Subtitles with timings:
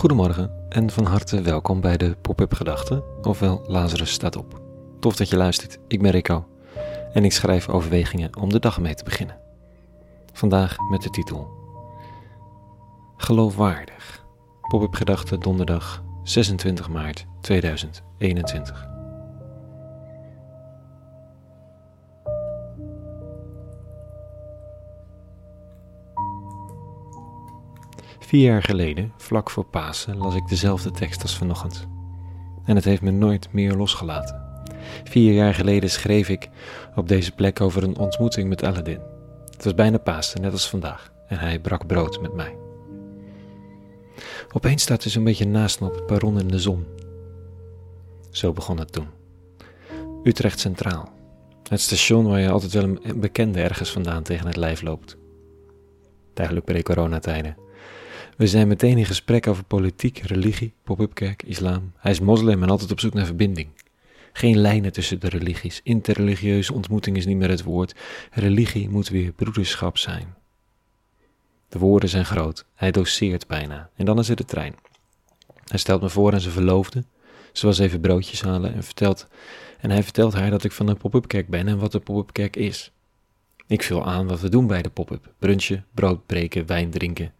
[0.00, 4.60] Goedemorgen en van harte welkom bij de Pop-up Gedachten, ofwel Lazarus staat op.
[5.00, 6.46] Tof dat je luistert, ik ben Rico
[7.12, 9.38] en ik schrijf overwegingen om de dag mee te beginnen.
[10.32, 11.48] Vandaag met de titel
[13.16, 14.24] Geloofwaardig.
[14.68, 18.99] Pop-up Gedachten donderdag 26 maart 2021.
[28.20, 31.88] Vier jaar geleden, vlak voor Pasen, las ik dezelfde tekst als vanochtend.
[32.64, 34.48] En het heeft me nooit meer losgelaten.
[35.04, 36.48] Vier jaar geleden schreef ik
[36.94, 39.00] op deze plek over een ontmoeting met Aladdin.
[39.50, 42.56] Het was bijna Pasen, net als vandaag, en hij brak brood met mij.
[44.52, 46.86] Opeens staat hij zo'n beetje naast me op het perron in de zon.
[48.30, 49.08] Zo begon het toen.
[50.22, 51.08] Utrecht Centraal.
[51.68, 55.16] Het station waar je altijd wel een bekende ergens vandaan tegen het lijf loopt.
[56.34, 57.56] Duidelijk pre-coronatijden.
[58.40, 61.92] We zijn meteen in gesprek over politiek, religie, pop-up kerk, islam.
[61.96, 63.68] Hij is moslim en altijd op zoek naar verbinding.
[64.32, 65.80] Geen lijnen tussen de religies.
[65.82, 67.94] Interreligieuze ontmoeting is niet meer het woord.
[68.30, 70.34] Religie moet weer broederschap zijn.
[71.68, 72.64] De woorden zijn groot.
[72.74, 73.90] Hij doseert bijna.
[73.94, 74.74] En dan is er de trein.
[75.64, 77.04] Hij stelt me voor aan zijn verloofde.
[77.52, 79.26] Ze was even broodjes halen en, vertelt,
[79.80, 82.32] en hij vertelt haar dat ik van een pop-up kerk ben en wat de pop-up
[82.32, 82.92] kerk is.
[83.66, 85.32] Ik vul aan wat we doen bij de pop-up.
[85.38, 87.32] Brunchen, brood breken, wijn drinken.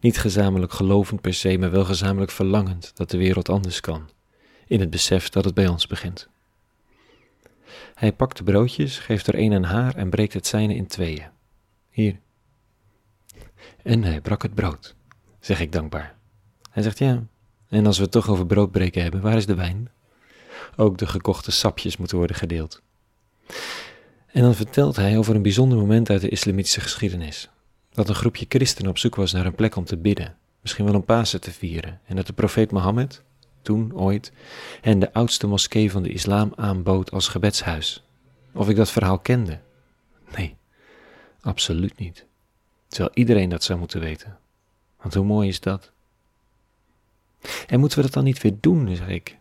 [0.00, 4.08] Niet gezamenlijk gelovend per se, maar wel gezamenlijk verlangend dat de wereld anders kan.
[4.66, 6.28] In het besef dat het bij ons begint.
[7.94, 11.28] Hij pakt de broodjes, geeft er een aan haar en breekt het zijne in tweeën.
[11.90, 12.18] Hier.
[13.82, 14.94] En hij brak het brood,
[15.40, 16.14] zeg ik dankbaar.
[16.70, 17.22] Hij zegt ja.
[17.68, 19.90] En als we het toch over broodbreken hebben, waar is de wijn?
[20.76, 22.82] Ook de gekochte sapjes moeten worden gedeeld.
[24.26, 27.50] En dan vertelt hij over een bijzonder moment uit de islamitische geschiedenis
[28.00, 30.94] dat een groepje christenen op zoek was naar een plek om te bidden, misschien wel
[30.94, 33.22] een Pasen te vieren, en dat de profeet Mohammed,
[33.62, 34.32] toen ooit,
[34.80, 38.04] hen de oudste moskee van de islam aanbood als gebedshuis.
[38.52, 39.58] Of ik dat verhaal kende?
[40.36, 40.56] Nee,
[41.40, 42.26] absoluut niet.
[42.88, 44.38] Terwijl iedereen dat zou moeten weten.
[45.00, 45.90] Want hoe mooi is dat?
[47.66, 49.36] En moeten we dat dan niet weer doen, zeg ik.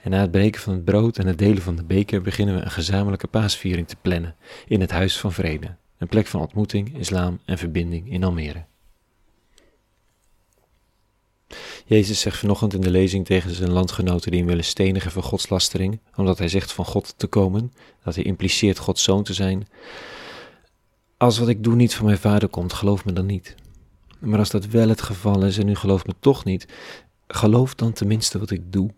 [0.00, 2.60] En na het breken van het brood en het delen van de beker beginnen we
[2.60, 5.76] een gezamenlijke paasviering te plannen in het Huis van Vrede.
[6.04, 8.64] Een plek van ontmoeting, islam en verbinding in Almere.
[11.86, 16.00] Jezus zegt vanochtend in de lezing tegen zijn landgenoten die hem willen stenigen voor godslastering,
[16.14, 17.72] omdat hij zegt van God te komen,
[18.02, 19.68] dat hij impliceert Gods zoon te zijn.
[21.16, 23.54] Als wat ik doe niet van mijn vader komt, geloof me dan niet.
[24.18, 26.66] Maar als dat wel het geval is en u gelooft me toch niet,
[27.26, 28.90] geloof dan tenminste wat ik doe.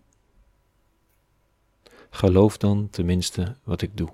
[2.09, 4.09] Geloof dan tenminste wat ik doe.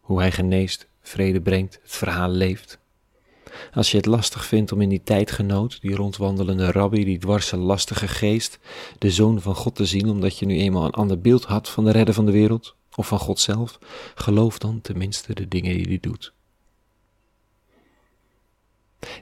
[0.00, 2.80] Hoe hij geneest, vrede brengt, het verhaal leeft.
[3.74, 8.08] Als je het lastig vindt om in die tijdgenoot, die rondwandelende rabbi, die dwarse lastige
[8.08, 8.58] geest,
[8.98, 11.84] de zoon van God te zien, omdat je nu eenmaal een ander beeld had van
[11.84, 13.78] de redder van de wereld, of van God zelf,
[14.14, 16.32] geloof dan tenminste de dingen die hij doet.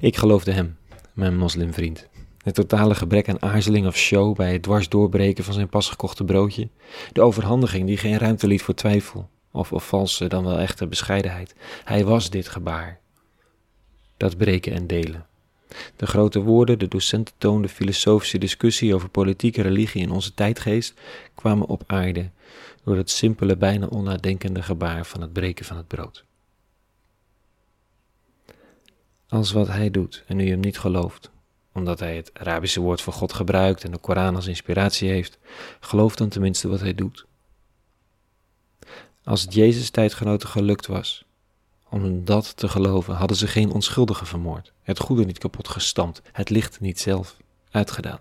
[0.00, 0.76] Ik geloofde hem,
[1.12, 2.08] mijn moslimvriend.
[2.42, 6.24] Het totale gebrek aan aarzeling of show bij het dwars doorbreken van zijn pas gekochte
[6.24, 6.68] broodje,
[7.12, 11.54] de overhandiging die geen ruimte liet voor twijfel, of, of valse dan wel echte bescheidenheid.
[11.84, 13.00] Hij was dit gebaar.
[14.16, 15.26] Dat breken en delen.
[15.96, 20.94] De grote woorden, de docenten toonde filosofische discussie over politieke religie in onze tijdgeest
[21.34, 22.30] kwamen op aarde
[22.84, 26.24] door het simpele, bijna onnadenkende gebaar van het breken van het brood.
[29.28, 31.30] Als wat hij doet en u hem niet gelooft,
[31.72, 35.38] omdat hij het Arabische woord voor God gebruikt en de Koran als inspiratie heeft,
[35.80, 37.26] geloof dan tenminste wat hij doet.
[39.30, 41.24] Als het Jezus tijdgenoten gelukt was
[41.90, 46.50] om dat te geloven, hadden ze geen onschuldige vermoord, het goede niet kapot gestampt, het
[46.50, 47.36] licht niet zelf
[47.70, 48.18] uitgedaan.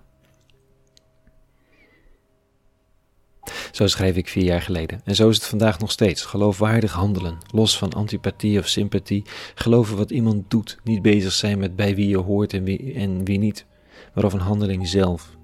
[3.71, 5.01] Zo schreef ik vier jaar geleden.
[5.03, 6.25] En zo is het vandaag nog steeds.
[6.25, 9.25] Geloofwaardig handelen, los van antipathie of sympathie.
[9.55, 13.25] Geloven wat iemand doet, niet bezig zijn met bij wie je hoort en wie, en
[13.25, 13.65] wie niet,
[14.13, 15.37] maar of een handeling zelf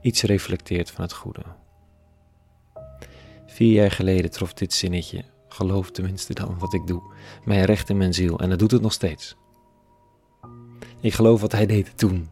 [0.00, 1.42] iets reflecteert van het goede.
[3.56, 7.02] Vier jaar geleden trof dit zinnetje, geloof tenminste dan wat ik doe,
[7.44, 9.36] mij recht in mijn ziel en dat doet het nog steeds.
[11.00, 12.28] Ik geloof wat hij deed toen.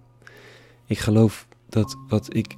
[0.87, 2.57] Ik geloof dat wat ik,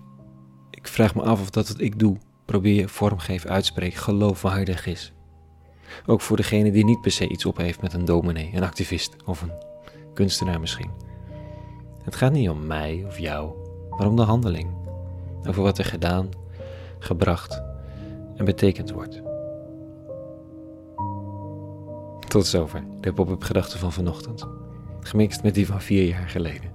[0.71, 5.13] ik vraag me af of dat wat ik doe, probeer, vormgeef, uitspreek, geloofwaardig is.
[6.07, 9.17] Ook voor degene die niet per se iets op heeft met een dominee, een activist
[9.25, 9.53] of een
[10.15, 10.91] kunstenaar misschien.
[12.05, 13.53] Het gaat niet om mij of jou,
[13.91, 14.71] maar om de handeling.
[15.49, 16.29] Over wat er gedaan,
[16.99, 17.75] gebracht
[18.37, 19.23] en betekend wordt.
[22.29, 24.47] Tot zover de pop-up gedachten van vanochtend,
[25.01, 26.71] gemixt met die van vier jaar geleden.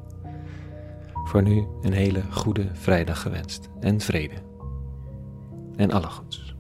[1.23, 4.35] Voor nu een hele goede vrijdag gewenst en vrede.
[5.75, 6.50] En alle goeds.